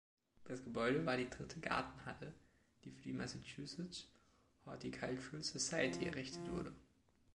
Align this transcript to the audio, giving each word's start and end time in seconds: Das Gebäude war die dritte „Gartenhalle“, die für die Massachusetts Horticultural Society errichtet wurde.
Das 0.45 0.63
Gebäude 0.63 1.05
war 1.05 1.15
die 1.15 1.29
dritte 1.29 1.59
„Gartenhalle“, 1.59 2.33
die 2.83 2.89
für 2.89 3.03
die 3.03 3.13
Massachusetts 3.13 4.07
Horticultural 4.65 5.43
Society 5.43 6.07
errichtet 6.07 6.49
wurde. 6.49 6.73